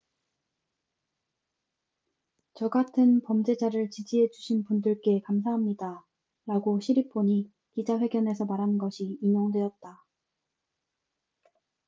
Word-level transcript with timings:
"""저 2.55 2.69
같은 2.69 3.21
범죄자를 3.21 3.91
지지해 3.91 4.31
주신 4.31 4.63
분들께 4.63 5.21
감사합니다""라고 5.23 6.79
시리폰이 6.79 7.51
기자 7.75 7.99
회견에서 7.99 8.45
말한 8.45 8.79
것이 8.79 9.19
인용되었다. 9.21 10.03